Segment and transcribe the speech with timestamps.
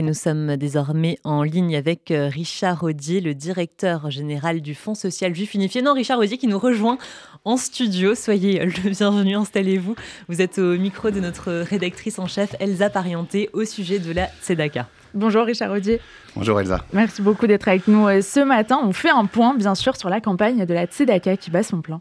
[0.00, 5.34] Nous sommes désormais en ligne avec euh, Richard Audier, le directeur général du Fonds social
[5.34, 5.82] juif unifié.
[5.82, 6.96] Non, Richard Audier qui nous rejoint
[7.44, 8.14] en studio.
[8.14, 9.94] Soyez le bienvenu, installez-vous.
[10.28, 14.30] Vous êtes au micro de notre rédactrice en chef, Elsa Parienté, au sujet de la
[14.42, 14.88] Tzedaka.
[15.12, 16.00] Bonjour Richard Audier.
[16.34, 16.82] Bonjour Elsa.
[16.94, 18.80] Merci beaucoup d'être avec nous euh, ce matin.
[18.82, 21.82] On fait un point, bien sûr, sur la campagne de la Tzedaka qui bat son
[21.82, 22.00] plein.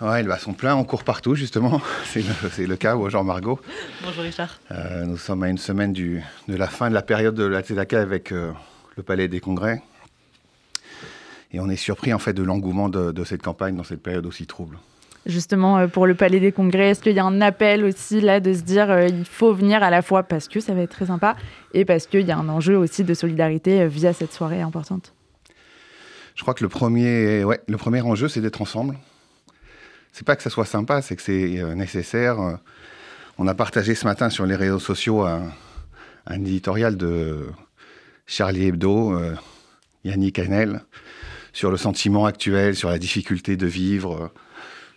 [0.00, 1.80] Ouais, il bat son plein, on court partout justement.
[2.04, 3.60] C'est le, le, cas, Jean Margot.
[4.02, 4.58] Bonjour Richard.
[4.72, 7.60] Euh, nous sommes à une semaine du, de la fin de la période de la
[7.60, 8.50] Tzedaka avec euh,
[8.96, 9.82] le Palais des Congrès.
[11.52, 14.26] Et on est surpris en fait de l'engouement de, de, cette campagne dans cette période
[14.26, 14.78] aussi trouble.
[15.26, 18.40] Justement, euh, pour le Palais des Congrès, est-ce qu'il y a un appel aussi là
[18.40, 20.90] de se dire euh, il faut venir à la fois parce que ça va être
[20.90, 21.36] très sympa
[21.72, 25.14] et parce qu'il y a un enjeu aussi de solidarité via cette soirée importante?
[26.34, 28.96] Je crois que le premier, ouais, le premier enjeu, c'est d'être ensemble
[30.14, 32.38] c'est pas que ça soit sympa, c'est que c'est euh, nécessaire.
[33.36, 35.52] On a partagé ce matin sur les réseaux sociaux un,
[36.26, 37.48] un éditorial de
[38.26, 39.34] Charlie Hebdo, euh,
[40.04, 40.82] Yannick Hanel,
[41.52, 44.28] sur le sentiment actuel, sur la difficulté de vivre, euh,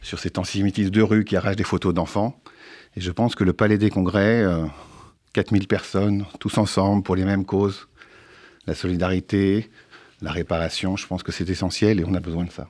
[0.01, 2.39] sur cet antisémitisme de rue qui arrache des photos d'enfants.
[2.95, 4.65] Et je pense que le Palais des Congrès, euh,
[5.33, 7.87] 4000 personnes, tous ensemble pour les mêmes causes,
[8.65, 9.69] la solidarité,
[10.21, 12.67] la réparation, je pense que c'est essentiel et on a besoin de ça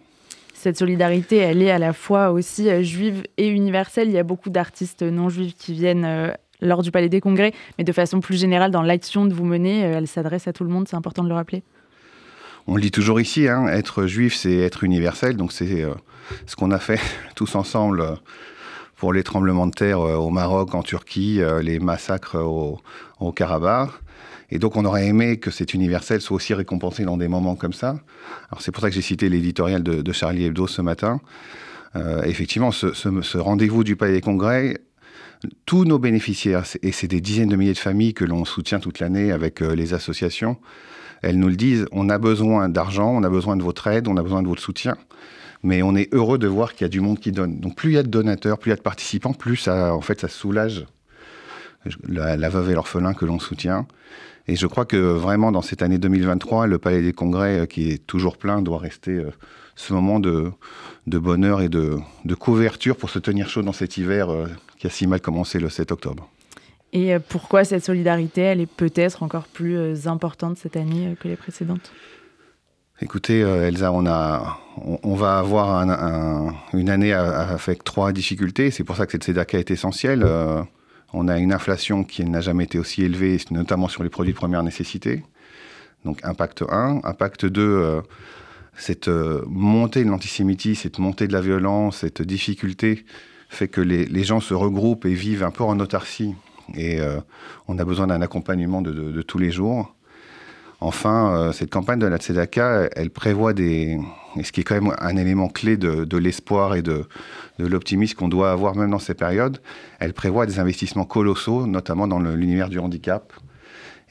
[0.57, 4.07] cette solidarité, elle est à la fois aussi euh, juive et universelle.
[4.07, 7.53] Il y a beaucoup d'artistes non juifs qui viennent euh, lors du Palais des Congrès,
[7.77, 10.63] mais de façon plus générale, dans l'action que vous menez, euh, elle s'adresse à tout
[10.63, 11.61] le monde, c'est important de le rappeler.
[12.65, 15.85] On le dit toujours ici, hein, être juif, c'est être universel, donc c'est
[16.47, 16.99] ce qu'on a fait
[17.35, 18.17] tous ensemble
[18.97, 23.91] pour les tremblements de terre euh, au Maroc, en Turquie, les massacres au, Karabakh.
[24.49, 27.73] Et donc, on aurait aimé que cet universel soit aussi récompensé dans des moments comme
[27.73, 27.99] ça.
[28.49, 31.19] Alors, c'est pour ça que j'ai cité l'éditorial de, Charlie Hebdo ce matin.
[31.95, 34.77] Euh, effectivement, ce, rendez-vous du Palais des Congrès,
[35.65, 38.99] tous nos bénéficiaires, et c'est des dizaines de milliers de familles que l'on soutient toute
[38.99, 40.57] l'année avec euh, les associations,
[41.21, 44.17] elles nous le disent, on a besoin d'argent, on a besoin de votre aide, on
[44.17, 44.97] a besoin de votre soutien.
[45.63, 47.59] Mais on est heureux de voir qu'il y a du monde qui donne.
[47.59, 49.93] Donc plus il y a de donateurs, plus il y a de participants, plus ça,
[49.93, 50.85] en fait, ça soulage
[52.07, 53.87] la, veuve et l'orphelin que l'on soutient.
[54.47, 57.91] Et je crois que vraiment dans cette année 2023, le Palais des Congrès, euh, qui
[57.91, 59.31] est toujours plein, doit rester euh,
[59.75, 60.53] ce moment de,
[61.05, 64.47] bonheur et de, de, couverture pour se tenir chaud dans cet hiver euh,
[64.79, 66.29] qui a si mal commencé le 7 octobre.
[66.93, 71.91] Et pourquoi cette solidarité, elle est peut-être encore plus importante cette année que les précédentes?
[73.01, 78.71] Écoutez, Elsa, on, a, on, va avoir un, un, une année avec trois difficultés.
[78.71, 80.23] C'est pour ça que cette CEDACA est essentielle.
[80.25, 80.63] Euh,
[81.13, 84.37] on a une inflation qui n'a jamais été aussi élevée, notamment sur les produits de
[84.37, 85.23] première nécessité.
[86.05, 87.01] Donc impact 1.
[87.03, 88.01] Impact 2, euh,
[88.77, 93.05] cette euh, montée de l'antisémitisme, cette montée de la violence, cette difficulté
[93.49, 96.35] fait que les, gens se regroupent et vivent un peu en autarcie.
[96.75, 97.19] Et euh,
[97.69, 99.95] on a besoin d'un accompagnement de, tous les jours.
[100.79, 103.99] Enfin, euh, cette campagne de la Tzedaka, elle prévoit des,
[104.35, 107.05] et ce qui est quand même un élément clé de, l'espoir et de,
[107.57, 109.59] l'optimisme qu'on doit avoir même dans ces périodes,
[109.99, 113.33] elle prévoit des investissements colossaux, notamment dans l'univers du handicap.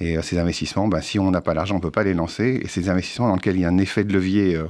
[0.01, 2.15] Et euh, ces investissements, ben, si on n'a pas l'argent, on ne peut pas les
[2.15, 2.61] lancer.
[2.61, 4.67] Et ces investissements dans lesquels il y a un effet de levier euh,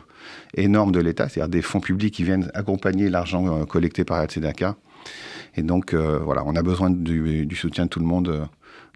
[0.55, 4.77] énorme de l'État, c'est-à-dire des fonds publics qui viennent accompagner l'argent collecté par la Tzedaka.
[5.57, 8.47] Et donc, voilà, on a besoin du, soutien de tout le monde,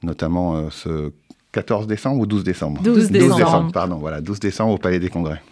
[0.03, 1.11] notamment ce
[1.53, 2.83] 14 décembre ou 12 décembre?
[2.83, 3.35] 12 décembre.
[3.35, 5.43] 12 décembre, pardon, voilà, 12 décembre au Palais des Congrès.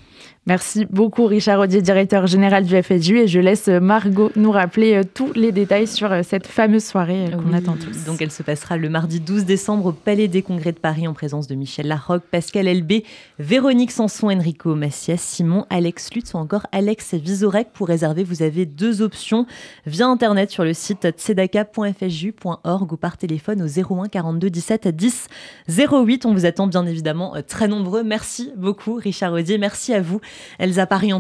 [0.48, 3.19] Merci beaucoup Richard Audier, directeur général du FSU.
[3.19, 7.26] Et je laisse Margot nous rappeler euh, tous les détails sur euh, cette fameuse soirée
[7.26, 8.06] euh, qu'on oui, attend tous.
[8.06, 11.12] Donc elle se passera le mardi 12 décembre au Palais des Congrès de Paris en
[11.12, 13.04] présence de Michel Larocque, Pascal Elbé,
[13.38, 17.69] Véronique Sanson, Enrico Macias, Simon, Alex Lutz ou encore Alex Visorek.
[17.75, 19.44] Pour réserver, vous avez deux options
[19.84, 25.28] via Internet sur le site tzedaka.fju.org ou par téléphone au 01 42 17 10
[25.69, 26.25] 08.
[26.25, 28.03] On vous attend bien évidemment très nombreux.
[28.03, 29.59] Merci beaucoup Richard Audier.
[29.59, 30.22] Merci à vous.
[30.59, 31.19] Elsa Parienté